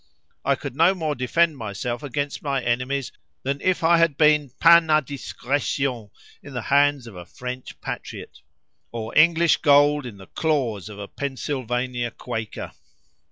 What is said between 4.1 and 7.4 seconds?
been pain à discretion in the hands of a